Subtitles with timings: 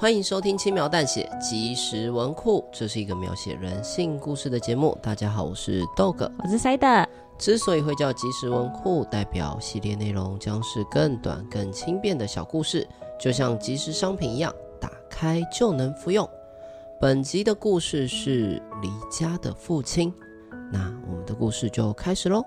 [0.00, 4.96] 欢迎收听轻描淡写即时文库，这是一个描写人性故事的节目。
[5.02, 7.04] 大家好，我是 Dog，我是 Side。
[7.36, 12.86] 之所以会叫即时文库，代表系列内容将是更短、更轻便的小故事，
[13.18, 16.28] 就像即时商品一样，打开就能服用。
[17.00, 20.14] 本集的故事是离家的父亲，
[20.70, 20.78] 那
[21.10, 22.40] 我们的故事就开始喽。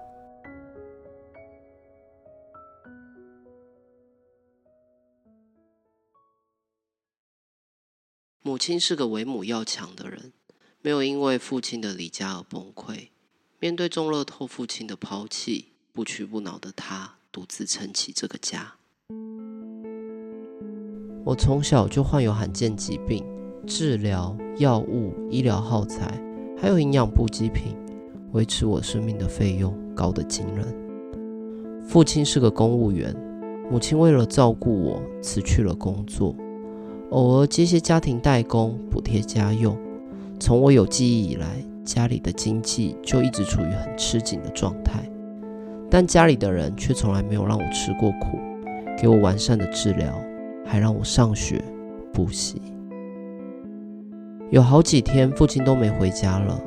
[8.61, 10.33] 亲是个为母要强的人，
[10.83, 13.07] 没有因为父亲的离家而崩溃。
[13.59, 18.75] 面对中乐透父亲的抛弃，不屈不挠的他独自撑起这个家。
[21.25, 23.25] 我从小就患有罕见疾病，
[23.65, 26.21] 治疗、药物、医疗耗材，
[26.55, 27.75] 还有营养补给品，
[28.31, 31.81] 维持我生命的费用高得惊人。
[31.87, 33.11] 父亲是个公务员，
[33.71, 36.35] 母亲为了照顾我，辞去了工作。
[37.11, 39.77] 偶尔接些家庭代工，补贴家用。
[40.39, 41.45] 从我有记忆以来，
[41.83, 45.03] 家里的经济就一直处于很吃紧的状态。
[45.89, 48.39] 但家里的人却从来没有让我吃过苦，
[48.97, 50.17] 给我完善的治疗，
[50.65, 51.61] 还让我上学
[52.13, 52.61] 补习。
[54.49, 56.57] 有好几天，父亲都没回家了。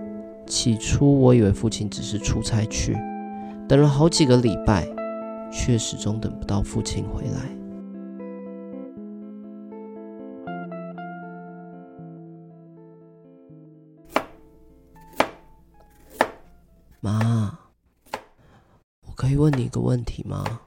[0.46, 2.94] 起初我以为父亲只是出差去，
[3.66, 4.86] 等了好几个礼拜，
[5.50, 7.63] 却始终等不到父亲回来。
[17.04, 17.58] 妈，
[19.02, 20.62] 我可以问你一个问题吗？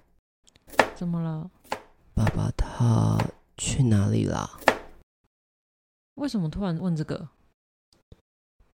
[0.96, 1.50] 怎么了？
[2.14, 3.18] 爸爸他
[3.58, 4.60] 去哪里啦？
[6.14, 7.30] 为什么突然问这个？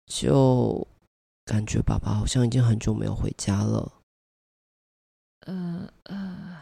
[0.08, 0.88] 就
[1.46, 3.92] 感觉爸爸好像已经很久没有回家了。
[5.42, 6.58] 呃呃，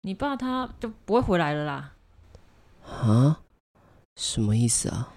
[0.00, 1.92] 你爸他就不会回来了啦？
[2.86, 3.42] 啊？
[4.16, 5.12] 什么意思啊？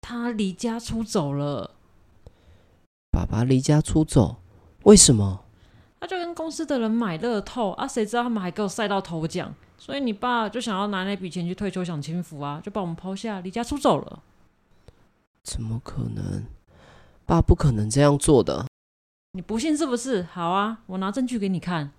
[0.00, 1.74] 他离家出走了。
[3.20, 4.40] 爸爸离家出走，
[4.84, 5.44] 为什么？
[6.00, 14.22] 他就跟公司的人买乐透啊，谁知道他们还给我赛到头奖，所以你爸就想要拿那笔钱去退休享清福啊，就把我们抛下，离家出走了。
[15.42, 16.46] 怎么可能？
[17.26, 18.68] 爸不可能这样做的。
[19.32, 20.22] 你不信是不是？
[20.22, 21.92] 好啊，我拿证据给你看。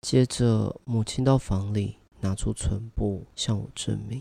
[0.00, 4.20] 接着，母亲到房里拿出存簿向我证明。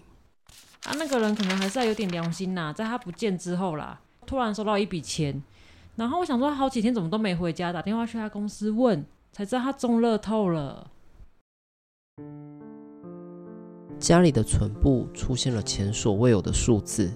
[0.84, 4.02] 啊，那个人可能还是还有点良心呐，在他不见之后啦。
[4.26, 5.42] 突然收到一笔钱，
[5.96, 10.92] 然后我想说好几天怎么都没回家，打电话去他公司问，才知道他中乐透了。
[13.98, 17.12] 家里的存簿出现了前所未有的数字。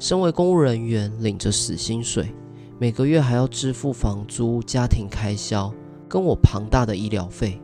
[0.00, 2.34] 身为公务人员，领着死薪水，
[2.78, 5.72] 每个月还要支付房租、家庭开销，
[6.08, 7.60] 跟我庞大的医疗费，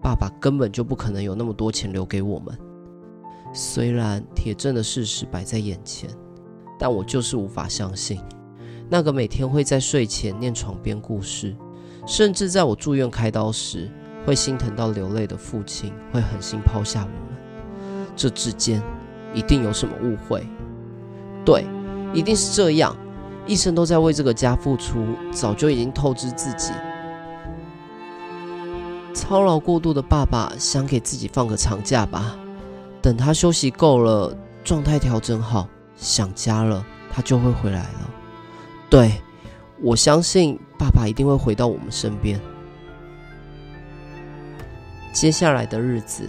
[0.00, 2.58] 爸爸根本就不可能有那么多钱留给我们。
[3.52, 6.08] 虽然铁证的事实摆在眼前。
[6.78, 8.20] 但我就是无法相信，
[8.88, 11.54] 那个每天会在睡前念床边故事，
[12.06, 13.90] 甚至在我住院开刀时
[14.24, 17.38] 会心疼到流泪的父亲，会狠心抛下我们。
[18.14, 18.82] 这之间
[19.34, 20.46] 一定有什么误会。
[21.44, 21.64] 对，
[22.14, 22.96] 一定是这样。
[23.46, 26.72] 一生都在为这个家付出，早就已经透支自己。
[29.14, 32.36] 操劳过度的爸爸想给自己放个长假吧，
[33.00, 35.66] 等他休息够了，状态调整好。
[35.98, 38.10] 想家了，他就会回来了。
[38.88, 39.20] 对，
[39.80, 42.40] 我相信爸爸一定会回到我们身边。
[45.12, 46.28] 接下来的日子，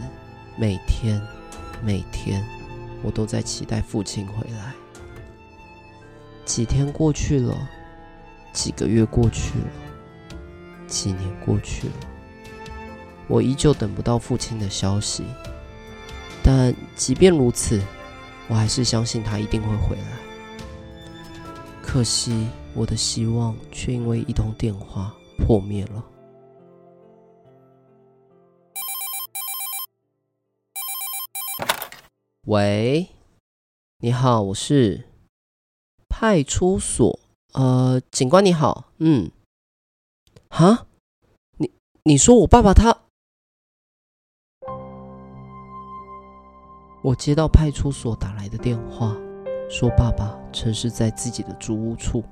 [0.58, 1.22] 每天
[1.84, 2.44] 每天，
[3.04, 4.74] 我都在期待父亲回来。
[6.44, 7.56] 几天过去了，
[8.52, 9.68] 几个月过去了，
[10.88, 11.94] 几年过去了，
[13.28, 15.24] 我依旧等不到父亲的消息。
[16.42, 17.80] 但即便如此，
[18.50, 20.18] 我还是相信他一定会回来，
[21.84, 26.04] 可惜我的希望却因为一通电话破灭了。
[32.48, 33.10] 喂，
[34.00, 35.06] 你好，我是
[36.10, 37.20] 派出所。
[37.54, 38.92] 呃，警官你好。
[38.98, 39.30] 嗯，
[40.50, 40.88] 哈，
[41.58, 41.72] 你
[42.04, 43.04] 你说我爸爸他？
[47.10, 49.18] 我接到派出所打来的电话，
[49.68, 52.24] 说爸爸陈尸在自己的租屋处。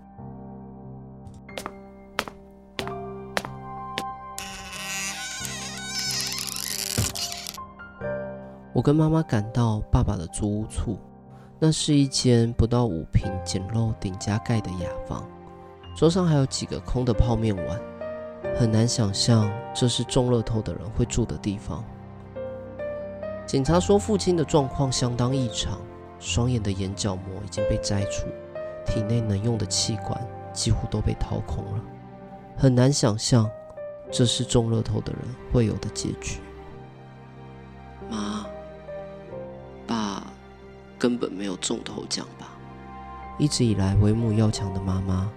[8.71, 11.00] 我跟妈妈赶到爸爸的租屋处，
[11.57, 15.27] 那是一间不到五平、简陋顶加盖的雅房，
[15.95, 17.81] 桌上还有几个空的泡面碗，
[18.56, 21.83] 很难想象这是中乐透的人会住的地方。
[23.47, 25.79] 警察说，父亲的状况相当异常，
[26.19, 28.27] 双眼的眼角膜已经被摘除，
[28.85, 30.19] 体内能用的器官
[30.51, 31.81] 几乎都被掏空了。
[32.57, 33.49] 很难想象，
[34.11, 35.21] 这是中乐透的人
[35.53, 36.41] 会有的结局。
[38.09, 38.45] 妈，
[39.88, 40.21] 爸
[40.99, 42.49] 根本没有中头奖吧？
[43.39, 45.31] 一直以来为母要强的妈妈，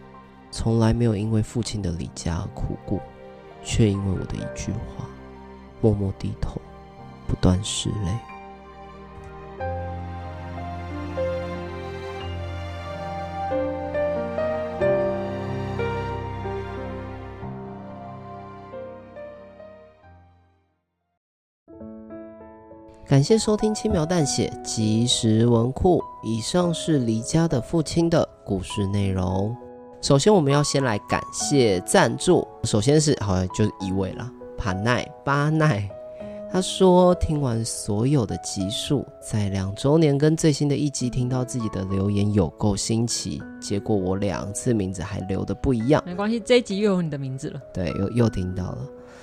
[0.51, 2.99] 从来没有因为父亲的离家而哭过，
[3.63, 5.07] 却因为我的一句话，
[5.81, 6.61] 默默低头。
[7.31, 8.11] 不断拭泪。
[23.07, 26.03] 感谢收听轻描淡写即时文库。
[26.23, 29.57] 以上是离家的父亲的故事内容。
[30.01, 32.47] 首先，我们要先来感谢赞助。
[32.65, 36.00] 首先是好像就是一位了，帕奈巴奈。
[36.53, 43.41] 他说：“听完所有的集数，在两周年跟最新的一集听到自己的留言有够新奇。
[43.61, 47.63] 结果我两次名字还留的不一样，没关系，这一集又有你的名字了。
[47.73, 48.79] 对，又又听到了，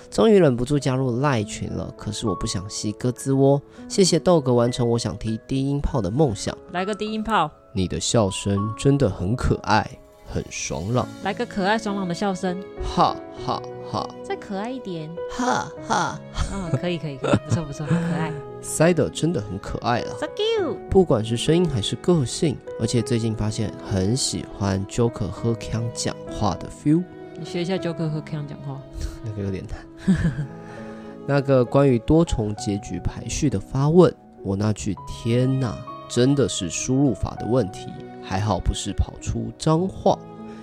[0.10, 1.94] 终于忍不住加入赖群了。
[1.98, 3.62] 可是我不想吸鸽子窝。
[3.90, 6.58] 谢谢豆哥完成我想踢低音炮的梦想。
[6.72, 9.86] 来个低音炮，你的笑声真的很可爱。”
[10.28, 13.16] 很爽朗，来个可爱爽朗的笑声，哈
[13.46, 14.08] 哈哈！
[14.24, 16.20] 再可爱一点，哈哈！
[16.52, 18.32] 啊，可以可以可以，不错不错，很可爱。
[18.62, 20.76] 塞的真的很可爱了，so cute。
[20.90, 27.04] 不管是声音还是个性，而且最近发现很喜欢 Joker 喝腔讲话的 feel。
[27.40, 28.82] 你学一下 Joker 喝腔讲话，
[29.24, 30.18] 那个有点难。
[31.26, 34.14] 那个关于多重结局排序的发问，
[34.44, 35.78] 我那句天哪，
[36.10, 37.88] 真的是输入法的问题。
[38.28, 40.20] 还好不是跑出脏话，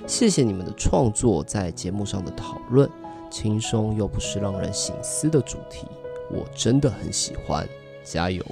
[0.06, 2.86] 谢谢你们的创作，在节目上的讨论，
[3.30, 5.86] 轻松又不是让人醒思的主题，
[6.30, 7.66] 我真的很喜欢，
[8.04, 8.44] 加油！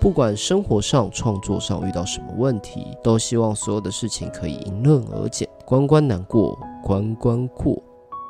[0.00, 5.46] 不管生活上、创作上遇到什么问题，都希望所有的事情可以迎刃而解。
[5.66, 7.80] 关关难过关关过，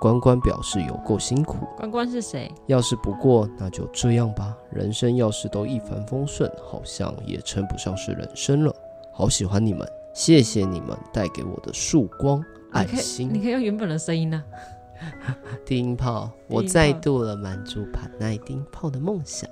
[0.01, 1.59] 关关表示有够辛苦。
[1.77, 2.53] 关关是谁？
[2.67, 4.53] 要是不过，那就这样吧。
[4.73, 8.75] 人生要是都一帆风顺，好像也称不上是人生了。
[9.23, 13.31] 好喜欢你们，谢谢你们带给我的曙光爱心。
[13.33, 14.43] 你可以用原本的声音呢、
[15.25, 15.39] 啊。
[15.65, 19.49] 低音炮，我再度了满足帕奈低音炮的梦想。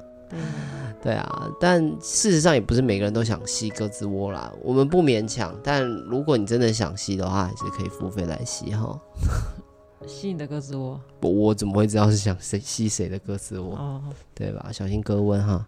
[1.01, 4.53] 对，啊，但事实上也不是每个人都想吸鸽子窝啦。
[4.61, 9.01] 我们不勉强，但如果你真的想吸的话，还是可以付费来吸哈。
[10.05, 11.01] 吸你的鸽子窝？
[11.23, 13.77] 我我怎么会知道是想谁吸谁的鸽子窝？
[13.77, 14.03] 哦，
[14.35, 14.71] 对吧？
[14.73, 15.65] 小心鸽温哈。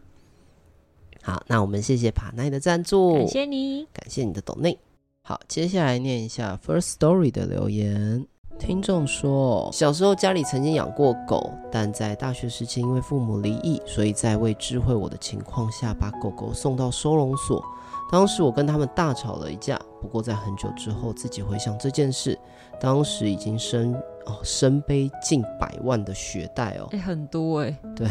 [1.23, 4.77] 好，那我们谢谢帕奈的赞助，感谢你，感谢你的抖内。
[5.23, 8.27] 好，接下来念一下 First Story 的留言。
[8.59, 17.65] 听众说，小时候家里曾经养过狗，但在大学时期因为父母离异，所以在未知会我的情况下，把狗狗送到收容所。
[18.11, 22.39] 当时我跟他们大吵了一架，不过在很久之后自己回想这件事，
[22.81, 23.95] 当时已经身
[24.27, 28.09] 哦身背近百万的学贷哦，哎、欸，很多哎，对，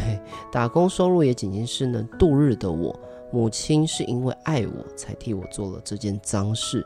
[0.51, 2.97] 打工收入也仅仅是能度日的我，
[3.31, 6.85] 母亲是因为爱我才替我做了这件脏事，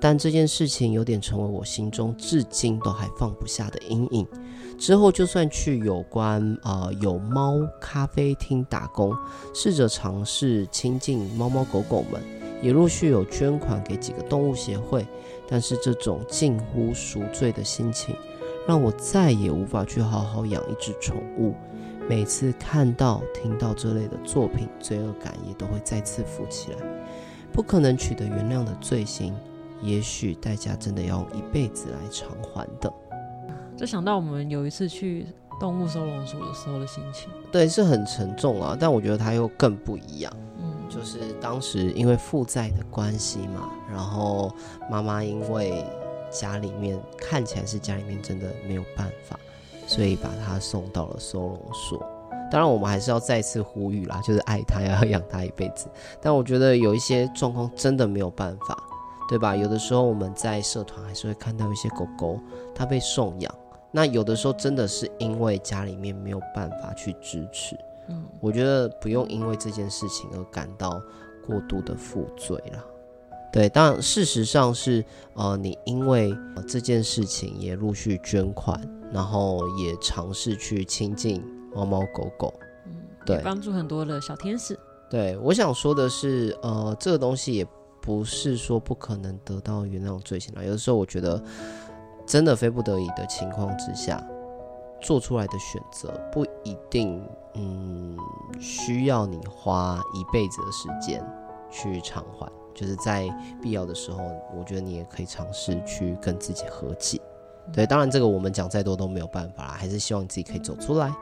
[0.00, 4.26] 但这件事情有点成为我心中至今都还放不下的阴影。
[4.78, 9.14] 之后就算去有关呃有猫咖啡厅打工，
[9.54, 12.22] 试着尝试亲近猫猫狗狗们，
[12.62, 15.06] 也陆续有捐款给几个动物协会，
[15.46, 18.16] 但是这种近乎赎罪的心情。
[18.66, 21.54] 让我再也无法去好好养一只宠物。
[22.08, 26.78] 每次看到、听到这类的作品，罪恶感也都会再次浮起来。
[27.52, 29.32] 不可能取得原谅的罪行，
[29.80, 32.92] 也许代价真的要用一辈子来偿还的。
[33.76, 35.26] 就想到我们有一次去
[35.60, 38.76] 动物收容所的时候的心情，对，是很沉重啊。
[38.78, 40.32] 但我觉得它又更不一样。
[40.58, 44.52] 嗯，就是当时因为负债的关系嘛，然后
[44.90, 45.84] 妈妈因为。
[46.30, 49.38] 家里面看起来是家里面真的没有办法，
[49.86, 51.98] 所以把他送到了收容所。
[52.50, 55.86] 当然，我们还是要再次呼吁啦，就是爱他，要养他一辈子。
[56.20, 58.76] 但我觉得有一些状况真的没有办法，
[59.28, 59.54] 对吧？
[59.54, 62.40] 有的时候我们在社团还是会看到一些狗狗，
[62.74, 63.54] 它被送养。
[63.92, 67.76] 那有的时候真的是因为家里面没有办法去支持。
[68.08, 71.00] 嗯，我觉得不用因为这件事情而感到
[71.46, 72.84] 过度的负罪了。
[73.52, 75.04] 对，当然事实上是，
[75.34, 76.36] 呃，你因为
[76.68, 78.80] 这件事情也陆续捐款，
[79.12, 81.42] 然后也尝试去亲近。
[81.72, 82.52] 猫猫狗狗，
[82.86, 84.76] 嗯，对，帮助很多的小天使。
[85.08, 87.64] 对，我想说的是，呃，这个东西也
[88.00, 90.64] 不是说不可能得到原谅罪行了。
[90.64, 91.40] 有的时候，我觉得
[92.26, 94.20] 真的非不得已的情况之下，
[95.00, 97.22] 做出来的选择不一定，
[97.54, 98.18] 嗯，
[98.58, 101.24] 需要你花一辈子的时间
[101.70, 102.50] 去偿还。
[102.74, 103.28] 就是在
[103.62, 104.18] 必要的时候，
[104.56, 107.20] 我觉得你也可以尝试去跟自己和解。
[107.72, 111.12] 对，当然这个我们讲再多都没有办法啦，还是希望你自己可以走出来。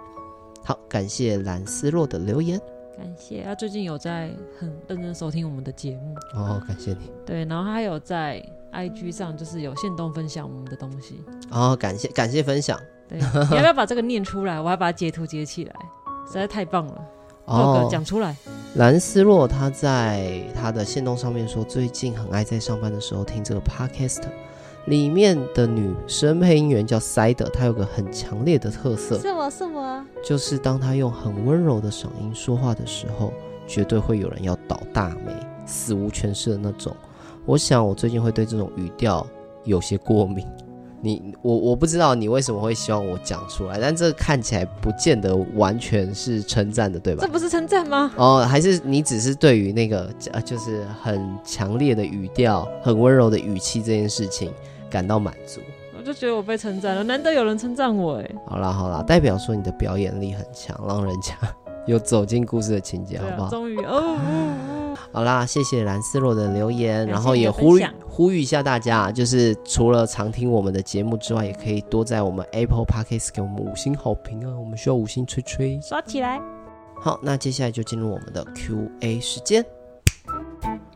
[0.65, 2.59] 好，感谢蓝丝洛的留言，
[2.97, 7.11] 感谢他最近有在很认真收听我们的节目哦，感谢你。
[7.27, 12.79] 对，然后他有在 IG 上就是有限动分享我们的东西哦，感谢感谢分享。
[13.09, 14.61] 对，你要不要把这个念出来？
[14.61, 15.75] 我要把它截图截起来，
[16.27, 17.05] 实在太棒了。
[17.49, 18.37] 哦，讲出来。
[18.75, 24.23] 兰斯洛他在他的线动上面说，最近很爱在上班的时候听这个 Podcast。
[24.87, 33.31] 里面的女生配音员叫塞德，她有个很强烈的特色，是我是我，就是当她用很温柔的嗓音说话的时候，
[33.67, 35.35] 绝对会有人要倒大霉、
[35.67, 36.97] 死无全尸的那种。
[37.45, 39.27] 我想我最近会对这种语调
[39.65, 40.47] 有些过敏。
[41.01, 47.25] 你我我不知道你为什么会希望我讲出来，但这看起来不见得完全是称赞的，对吧？
[47.25, 48.11] 这不是称赞吗？
[48.17, 54.53] 哦，还是你只是对于那个呃，就是很强烈的语调、很温柔的语气这件事情。
[54.91, 55.61] 感到满足，
[55.99, 58.31] 我就觉得我被称赞了，难得有人称赞我哎。
[58.47, 61.35] 好啦好啦，代表说你的表演力很强，让人家
[61.85, 63.51] 有走进故事的情节，好不好？
[63.51, 64.17] 终于哦，
[65.13, 76.41] 好啦，谢谢蓝丝洛的留言，然后也呼吁呼吁一下大家，就是除了常听我们的节目之外，也可以多在我们 Apple Podcast 给我们五星好评啊，我们需要五星吹吹，刷起来。
[77.01, 79.65] 好，那接下来就进入我们的 Q&A 时间。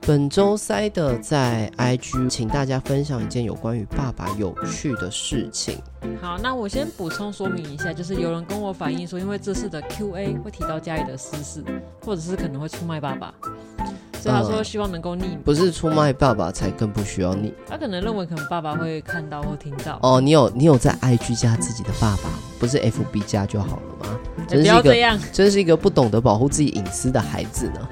[0.04, 5.78] 本周塞的在 IG，请大家分享一件有关于爸爸有趣的事情。
[6.20, 11.64] 好，那我先补充说明一下，就是有人跟我反映说，因为这次的 QA 会提到家里的私事，
[12.04, 13.32] 或者是可能会出卖爸爸，
[14.22, 15.38] 所以他说希望能够匿名。
[15.44, 17.52] 不是出卖爸爸才更不需要匿。
[17.68, 19.98] 他可能认为可能爸爸会看到或听到。
[20.02, 24.18] 哦，你有你有在 IG 加自己的爸爸，不是 FB 加就好了吗？
[24.46, 27.88] 真是一个，不要这样，真是一个不懂得保护自己隐私的孩子呢。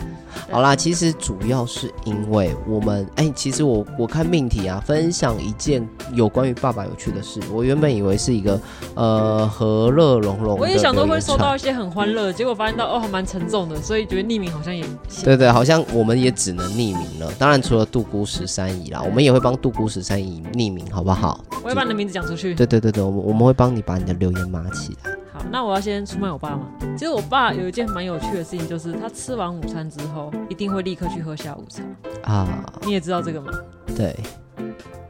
[0.51, 7.41] 好啦，其实主要是因为我们，哎、欸，其实我我看命题啊，分享一件有关于爸爸有趣的事。
[7.53, 8.61] 我原本以为是一个
[8.95, 14.85] 呃和乐融融，我也想都会收到一些很欢乐，结果发现到哦还蛮沉重的，所以觉得匿名好像也
[15.25, 17.31] 对对，好像我们也只能匿名了。
[17.39, 21.45] 当然除了杜姑十三姨啦，我们也会帮杜姑十三姨匿名，好不好？
[21.63, 22.55] 我会把你的名字讲出去。
[22.55, 25.11] 对对对对，我们我们会帮你把你的留言码起来。
[25.33, 26.67] 好那我要先出卖我爸吗？
[26.97, 31.83] 其实我爸有一件蛮有趣的事情，就是他吃完午餐之后，一定会立刻去喝下午茶
[32.31, 32.73] 啊。
[32.83, 33.53] 你也知道这个吗？
[33.97, 34.15] 对，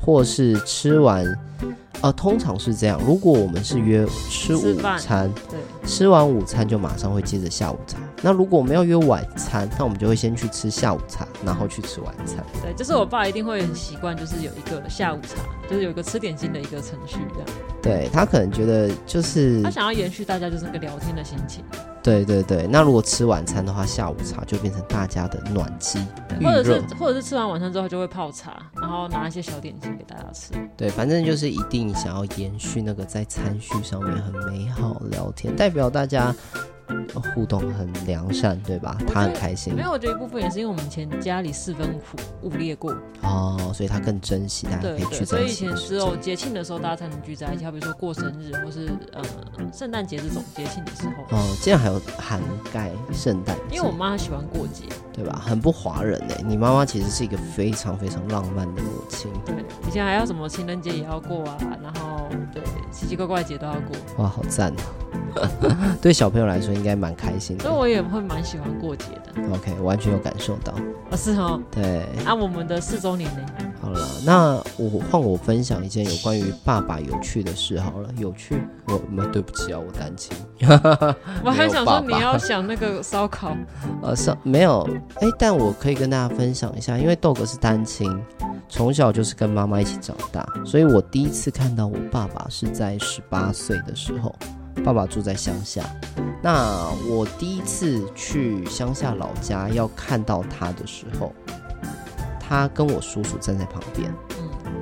[0.00, 1.24] 或是吃完。
[2.02, 2.98] 呃，通常是这样。
[3.04, 7.98] 如果我们是约吃午餐，对，吃完午餐就马上会接着下午茶。
[8.22, 12.44] 那如果我们要约晚餐，那我们就会先去吃下午茶，然后去吃晚餐。
[12.62, 17.48] 对，就是我爸一定会很习惯，就是有一个下午茶，就是有一个吃点心的一个程序这样。
[17.82, 21.62] 对，他可能觉得就是他想要延续大家就是那个聊天的心情。
[22.02, 25.98] 对对对，那如果吃晚餐的话，下午茶就变成大家的暖机，
[26.40, 30.52] 或者是或者是吃完晚餐之后就会泡茶，然后拿一些小点心给大家吃。
[30.76, 36.34] 对，反正就是一定想要延续那个在餐叙上面很美好聊天，代表大家。
[37.34, 38.96] 互动很良善，对吧？
[39.06, 39.74] 他很开心。
[39.74, 41.98] 没有，我觉得一部分也是因为我们以前家里四分
[42.42, 45.24] 五五裂过哦，所以他更珍惜大家可以聚在一起。
[45.24, 49.22] 所以以前只有节庆的时候，大家才能聚在一起，比如说过生日或是呃
[49.72, 51.36] 圣诞节这种节庆的时候。
[51.36, 52.40] 哦，竟然还有涵
[52.72, 55.40] 盖圣诞，因为我妈喜欢过节，对吧？
[55.44, 56.34] 很不华人呢。
[56.46, 59.30] 你妈妈其实是一个非常非常浪漫的母亲。
[59.44, 59.54] 对，
[59.86, 64.24] 以前还要什么情人节也要过啊，然后对奇奇怪怪节都要过。
[64.24, 65.50] 哇，好赞啊！
[66.00, 66.70] 对小朋友来说。
[66.80, 69.54] 应该蛮开心的，所以我也会蛮喜欢过节的。
[69.54, 70.72] OK，完全有感受到。
[71.10, 71.60] 哦，是哦。
[71.70, 72.06] 对。
[72.24, 73.42] 按、啊、我们的四周年呢？
[73.82, 78.08] 好了，那我换我分享一件有关于爸爸有趣的事好了。
[78.16, 78.62] 有趣？
[78.86, 80.34] 我们对不起啊，我单亲。
[81.44, 83.54] 我还想说你要想那个烧烤。
[84.02, 84.88] 呃，烧没有。
[85.16, 88.10] 哎，但我可以跟大家分享一下，因为豆哥是单亲，
[88.68, 94.34] 从小就是跟妈妈一起长大，所以我第一次看到我爸爸是在十八岁的时候。
[94.84, 95.84] 爸爸住在乡下。
[96.42, 101.32] 那我第一次去乡下老家要看到他的时候，
[102.40, 104.10] 他跟我叔叔站在旁边。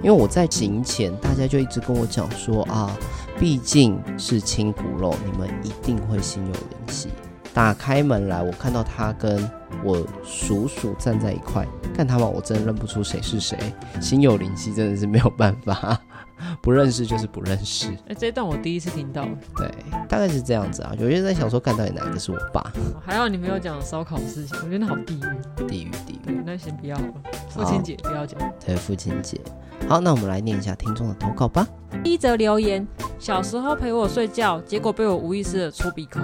[0.01, 2.97] 因为我在行前，大家就一直跟我讲说啊，
[3.41, 7.09] 毕竟是亲骨肉，你们一定会心有灵犀。
[7.55, 9.51] 打开门来，我看到他跟
[9.85, 13.59] 我叔叔站在一块，看他们，我真的认不出谁是谁。
[14.01, 16.01] 心有灵犀真的是没有办法，
[16.63, 17.89] 不认识就是不认识。
[18.09, 19.27] 哎，这一段我第一次听到。
[19.57, 19.69] 对，
[20.09, 20.93] 大概是这样子啊。
[20.99, 22.73] 有些人在想说，看到底哪个是我爸？
[23.05, 26.41] 还好你没有讲烧烤的事情，我觉得好地狱，地狱，地狱。
[26.47, 27.15] 那先不要好了，
[27.51, 28.39] 父亲节不要讲。
[28.65, 29.41] 对，父亲节。
[29.89, 31.67] 好，那我们来念一下听众的投稿吧。
[32.05, 32.87] 第一则留言：
[33.19, 36.23] 小时候陪我睡觉，结果被我无意识的戳鼻孔。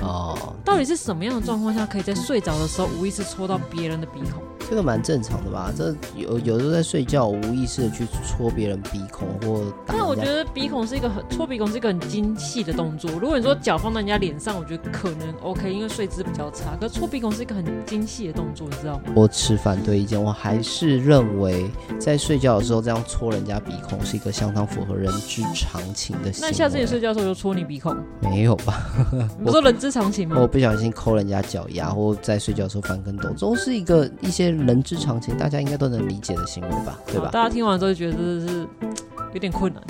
[0.00, 4.42] 哦，到底是什么样的状况下，可以在睡着的时候无意识戳到别人的鼻孔？
[4.70, 5.70] 这个蛮正常的吧？
[5.76, 9.94] 这有有时候在睡觉，无意识的去戳别人鼻孔或打。
[9.98, 13.10] 但我觉得鼻孔是一个很戳鼻孔是一个很精细的动作。
[13.20, 16.74] 如果你说脚放在人家脸上，我觉得可能 OK，因为睡姿比较差。
[16.80, 19.02] 可是戳鼻孔是一个很精细的动作，你知道吗？
[19.14, 26.48] 我持反对意见，我还是认为在睡觉的时候这样戳人家鼻孔是一个相当符合人之常情的行为。
[26.48, 27.94] 那下次你睡觉的时候就戳你鼻孔？
[28.22, 28.86] 没有吧？
[29.44, 30.36] 我说人之常情吗？
[30.38, 34.52] 我不小心抠人家脚丫，或在睡觉的时候翻跟斗，这都是一个一些。
[34.52, 37.30] 人之常情，大家应该都能理解的行为吧，对吧？
[37.32, 38.68] 大家听完之后就觉得这是
[39.32, 39.82] 有点困难。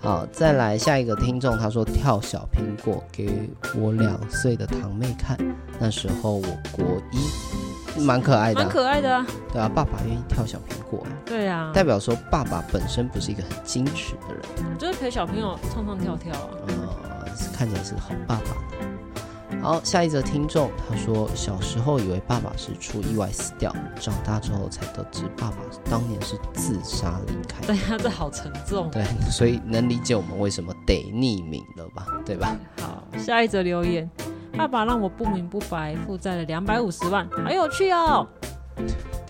[0.00, 3.48] 好，再来下一个听众，他说跳小苹果给
[3.78, 5.38] 我两岁的堂妹看，
[5.78, 6.84] 那时候我国
[7.96, 9.26] 一，蛮可爱的，蛮可爱的啊。
[9.52, 16.48] 对啊，爸爸愿意跳小苹果，对啊，代表说爸爸本身不是一个很矜持的人，就是陪小朋友唱唱跳跳啊。
[16.66, 18.56] 呃，看起来是个好爸爸。
[19.60, 25.56] 好，下一则听众他说，小时候以为爸爸是出意外死掉，长大之后才得知爸爸
[25.88, 27.64] 当年是自杀离开。
[27.66, 28.90] 对呀，这好沉重。
[28.90, 32.06] 对，所以能理解我们为什么得匿名了吧？
[32.24, 32.56] 对吧？
[32.80, 34.08] 好，下一则留言，
[34.56, 38.26] 爸爸让我不明不白负债了两百五十万，好有趣哦。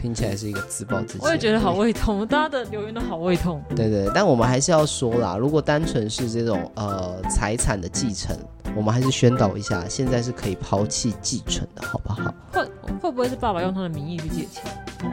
[0.02, 3.62] 听起来是一个自暴自弃，我也觉得好胃痛， 大家的留言都好胃痛。
[3.76, 8.36] 对对，但我们还是要说啦，如果单纯是这种呃财产的继承，
[8.75, 12.34] 我们还是宣导一下，现在是可以抛弃继承的，好不好？
[12.52, 12.65] 会
[13.00, 14.65] 会不会是爸爸用他的名义去借钱？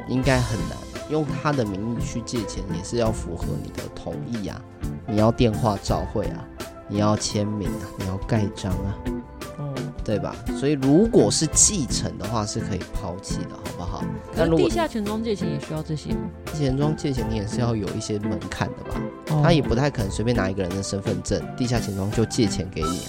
[0.08, 0.76] 应该很难，
[1.12, 4.60] 用他的名义去借钱也是要符合你的同意啊，
[5.06, 6.44] 你要电话照会啊，
[6.88, 8.98] 你要签名啊，你要盖章啊。
[10.10, 10.36] 对吧？
[10.58, 14.04] 所以如果是继承的话，是可以抛弃的，好不好？
[14.36, 16.18] 那地下钱庄借钱也需要这些吗？
[16.52, 19.00] 钱庄借钱你也是要有一些门槛的吧？
[19.30, 23.02] 哦、他也不太可能随便拿一个人的身份证，地下钱庄就借钱给你，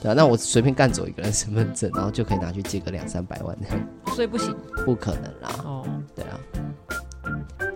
[0.00, 5.54] 对啊，那我随便干走一个人身份证，然后就可以拿去借个两三百万这样，所以不行，不可能啦。
[5.62, 6.40] 哦，对啊。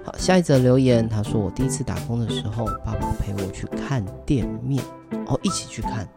[0.07, 4.83] 好，下一则留言，他说我第一次打工的时候，爸爸陪我去看店面，
[5.27, 6.09] 哦，一起去看。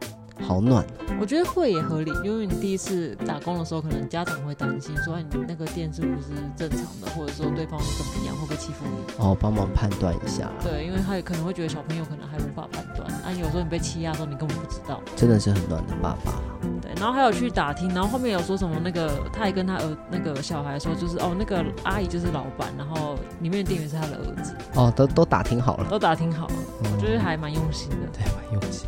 [0.46, 0.86] 好暖，
[1.20, 9.14] 我觉得会也合理，因为你第一次打工的时候，可能家长会担心说你那个店是不是正常的，或者说对方怎么样，会不会欺负你？
[9.24, 10.50] 哦，帮忙判断一下。
[10.64, 15.02] 对，因为他也可能会觉得小朋友可能还无法判断，啊，有时候你被欺压的时候，你根本不知道。
[15.16, 16.34] 真的是很暖的爸爸。
[16.82, 24.54] 对，然后还有去打听，然后后面有说什么那个，他还跟他儿那个小孩说，就是哦，那个阿姨就是老板，然后里面的店员是他的儿子。
[24.76, 27.98] 哦，都都打听好了，都打听好了，嗯，我觉得还蛮用心的。
[28.14, 28.88] 对，蛮用心。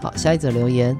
[0.00, 0.96] 好，下一则留言，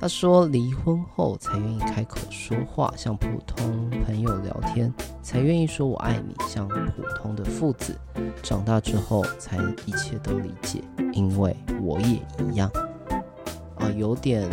[0.00, 7.94] 他说离婚后才愿意开口说话，像普通朋友聊天，才愿意说我爱你，像普通的父子。
[8.42, 10.82] 长大之后才一切都理解，
[11.12, 12.70] 因为我也一样。
[13.76, 14.48] 啊，有点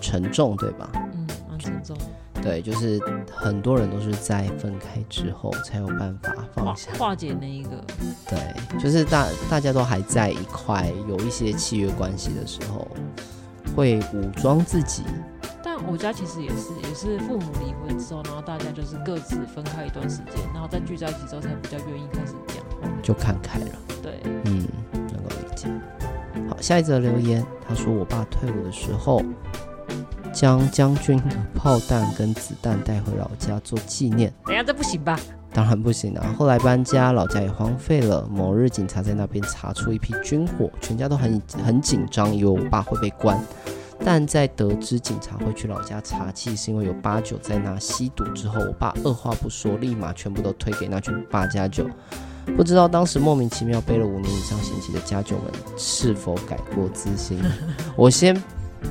[0.00, 0.88] 沉重，对吧？
[1.12, 1.96] 嗯，蛮沉重。
[2.42, 7.70] 对，就是很多人都是在分开之后才有办法放下化解那一个。
[8.28, 12.86] 对，就是大大家都还在一块，有一些契约关系的时候，
[13.74, 15.02] 会武装自己。
[15.62, 23.66] 但我家其实也是，也是父母离婚之后，然后大家就是各自分开一段时间，然后再聚在一起之后，才比较愿意开始讲话，就看开了。
[24.02, 25.68] 对，嗯，能够理解。
[26.48, 29.20] 好，下一则留言，他说我爸退伍的时候。
[30.36, 34.30] 将将军的炮弹跟子弹带回老家做纪念。
[34.44, 35.18] 等下，这不行吧？
[35.50, 36.34] 当然不行啊！
[36.38, 38.28] 后来搬家，老家也荒废了。
[38.30, 43.42] 某日，警察在那边查出一批军火，全家都很很紧张，以为我爸会被关。
[44.04, 51.86] 但在得知警察会去老家查缉，是因为有八九在那吸毒之后，我爸二话不说，立马全部都推给那群八加九。
[52.54, 55.46] 不知道当时莫名其妙背了五年以上刑期的家九们
[55.78, 57.42] 是否改过自新？
[57.96, 58.36] 我先。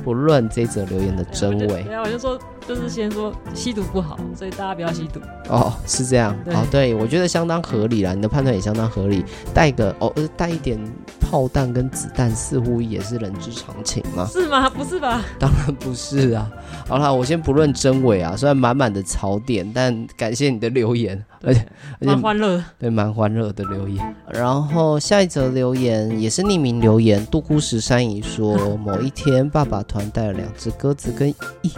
[0.04, 5.20] 不论这则留言的真伪，对啊，我就说就是先说吸毒不好，所以大家不要吸毒。
[5.48, 6.36] 哦，是这样。
[6.46, 9.24] 哦，对，我觉得相当合理啦，你的判断也相当合理。
[9.54, 10.78] 带个哦，呃，带一点
[11.20, 14.26] 炮弹跟子弹，似乎也是人之常情嘛。
[14.26, 14.68] 是吗？
[14.70, 15.22] 不是吧？
[15.38, 16.50] 当然不是啊。
[16.88, 21.66] 好啦，我先不论真伪啊，虽然满满的槽点，但感谢你的留言，而且
[22.00, 22.62] 蛮欢乐。
[22.78, 24.16] 对，蛮欢乐的留言。
[24.28, 31.72] 然后下一则留言也是匿名留言，杜姑十三姨说， 某一天爸爸团带了两只鸽子跟一一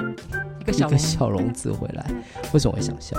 [0.69, 2.07] 个小一个小笼子回来，
[2.53, 3.17] 为什么会想笑？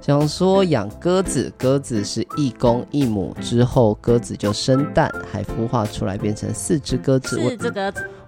[0.00, 7.40] 想说养鸽子，鸽子是一公一母，之后鸽子就生蛋，还孵化出来变成四只鸽子。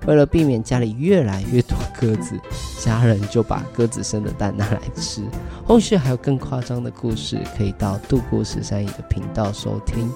[0.06, 2.38] 为了避免家里越来越多鸽子，
[2.78, 5.22] 家人就把鸽子生的蛋拿来吃。
[5.64, 10.10] 后续还有更夸张的故事，可以到杜姑十三姨的频道收听。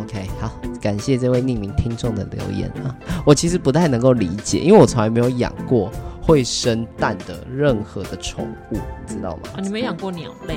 [0.00, 2.94] OK，好，感谢这位匿名听众的留言啊。
[3.24, 5.90] 我其实不太能够理解，因为我从来没有养过
[6.26, 9.42] 会生蛋的任何的宠物，知道吗？
[9.56, 10.56] 啊，你没养过鸟类？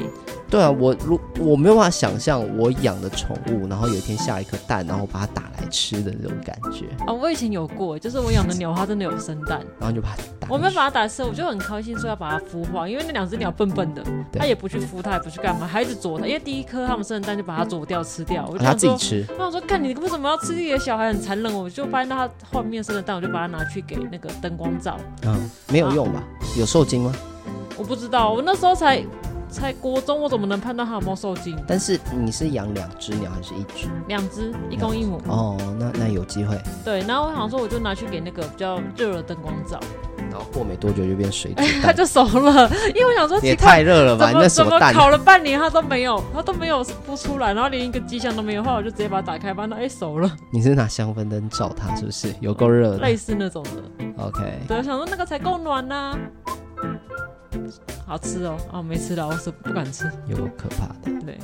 [0.50, 6.86] 对啊，我如我没有办法想象我养的宠物，然后有一天下一颗蛋，然后把它打来吃的那种感觉。
[7.06, 10.48] 啊，我以前有过，就是我养的鸟，它真的有生蛋，然后就把它打。
[10.50, 18.48] 我没有把它打死，我就很开心说要把它孵化，因为那两只鸟笨笨的，它也不去孵，它也不去干嘛，还一直啄它，因为第一颗它们生的蛋就把它啄掉吃掉。
[18.50, 19.26] 我就它自己吃。
[19.38, 21.54] 那我说，看你为什么要吃自己的小孩，很残忍。
[21.54, 24.98] 我就发现它后面生的蛋，我就把它拿去给那个灯光照。
[25.24, 26.24] 嗯，没有用吧？
[26.58, 27.12] 有受精吗？
[27.78, 29.04] 我不知道，我那时候才。
[29.50, 31.58] 才国中，我怎么能判断它有没有受精？
[31.68, 33.88] 但是你是养两只鸟还是一只？
[34.08, 35.22] 两只，一公一母。
[35.28, 36.60] 哦，那那有机会。
[36.84, 39.80] 对，然后我想说，我就拿去给那个比较热的灯光照。
[40.30, 42.70] 然后过没多久就变水煮蛋， 它就熟了。
[42.94, 44.30] 因为我想说，也太热了吧？
[44.34, 44.94] 那什么蛋？
[44.94, 48.62] 烤了半年它都没有，它都没有孵出来，然后连一个迹象都没有。
[48.64, 50.30] 后来我就直接把它打开，发现哎熟了。
[50.52, 52.34] 你是拿香氛灯照它，是不是？
[52.42, 52.98] 有够热的。
[52.98, 54.24] 类似那种的。
[54.24, 54.60] OK。
[54.68, 56.18] 对，我想说那个才够暖呐。
[58.06, 58.58] 好吃哦！
[58.72, 61.20] 哦，没吃到，我是不敢吃，有可怕的。
[61.26, 61.38] 对，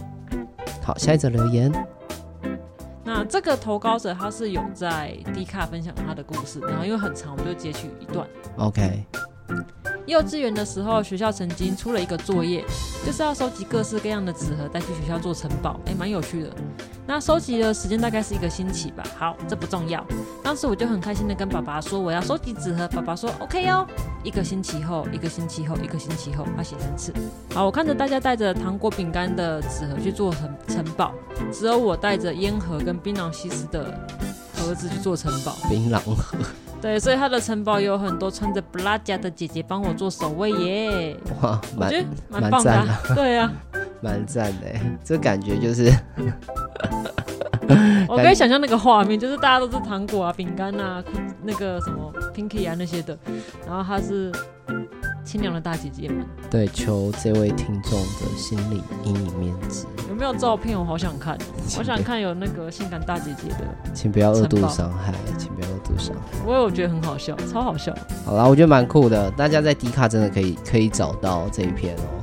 [0.81, 1.71] 好，下一则留言。
[3.03, 8.27] 那这个投稿者他是有在 D 卡分享他的故事，然后因为很长，我们就截取一段。
[8.57, 9.05] OK。
[10.05, 12.63] 幼稚园的时候，学校曾经出了一个作业，
[13.05, 16.49] 就是要收集各式各样的纸盒带去学校做城堡，哎，蛮有趣的。
[17.05, 19.03] 那收集的时间大概是一个星期吧。
[19.17, 20.05] 好，这不重要。
[20.41, 23.85] 当时我就很开心的跟爸爸说我要收集纸盒，爸爸说 OK 哦。
[24.23, 27.13] 一个星期后，一个星期后，一个星期后，他写三次。
[27.53, 31.13] 好，我看着大家带着糖果、饼干的纸盒去做城城堡，
[31.51, 33.93] 只有我带着烟盒跟槟榔西施的
[34.55, 35.57] 盒子去做城堡。
[35.69, 36.37] 槟榔盒。
[36.81, 41.17] 对，所以他的城堡有很多穿着布拉加的姐姐帮我做守卫耶。
[41.41, 43.01] 哇，蛮蛮棒的啊。
[43.15, 43.51] 对啊，
[44.01, 44.67] 蛮赞的。
[45.03, 45.89] 这感觉就是，
[48.07, 51.03] 我可以想象那个画面，就是大家都是糖果啊、饼干啊、
[51.43, 53.17] 那个什么 Pinky 啊那些的，
[53.67, 54.31] 然后她是。
[55.25, 59.85] 清凉的大姐姐们，对，求这位听众的心理阴影面积。
[60.09, 60.77] 有没有照片？
[60.77, 61.37] 我好想看，
[61.77, 63.59] 我想看有那个性感大姐姐的。
[63.93, 66.21] 请不要恶度伤害，请不要恶度伤害。
[66.45, 67.93] 我有觉得很好笑，超好笑。
[68.25, 72.22] 好啦，我觉得蛮酷的，大家在迪卡真的可以可以找到这一篇哦。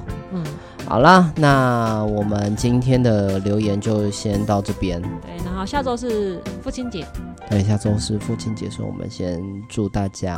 [0.90, 5.00] 嗯，好啦，那我们今天的留言就先到这边。
[5.00, 7.06] 对，然后下周是父亲节。
[7.48, 10.36] 对，下周是父亲节，所以我们先祝大家。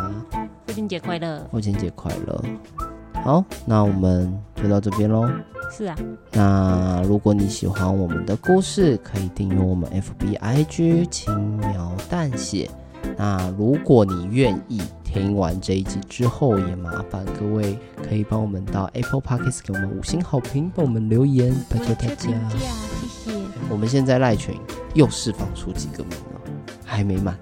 [0.67, 1.43] 父亲节快乐！
[1.51, 2.45] 父亲节快乐！
[3.25, 5.27] 好，那我们就到这边喽。
[5.71, 5.97] 是啊。
[6.33, 12.69] 那如果你喜欢我们的故事，可以订阅我们 FB IG 轻描淡写。
[13.17, 14.83] 那如果你愿意
[15.13, 22.31] 听完这一集之后，也麻烦各位可以帮我们到 Apple Podcast 给我们五星好评，帮我们留言，拜托大家。
[22.49, 22.59] 谢
[23.09, 23.39] 谢。
[23.69, 24.59] 我们现在赖群
[24.95, 26.51] 又释放出几个名额，
[26.85, 27.39] 还没满，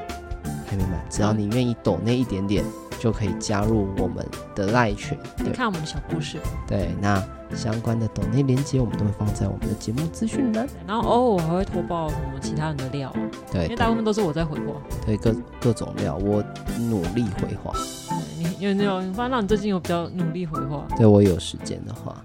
[0.66, 1.04] 还没满。
[1.08, 2.64] 只要你愿意抖那一点点。
[3.00, 4.22] 就可以加入我们
[4.54, 6.36] 的赖群，你，看我们的小故事。
[6.66, 7.16] 对，那
[7.56, 10.66] 相关的抖内连接我们都会放在我们的节目资讯栏。
[10.86, 13.20] 然后偶尔我还会偷爆什么其他人的料，啊
[13.52, 14.74] 对，因为大部分都是我在回话。
[15.04, 16.42] 对，各各种料，我
[16.78, 17.72] 努力回话。
[17.74, 19.02] 对，你有没有？
[19.02, 20.86] 你发现你最近有比较努力回话？
[20.96, 22.16] 对，我有时间的话。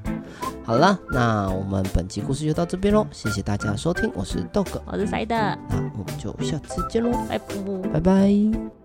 [0.64, 7.56] 好了，那我们本期故事就到这边喽，谢谢大家收听，我是豆哥，我是塞德，那我们就下次见喽，拜拜，
[7.94, 8.85] 拜拜。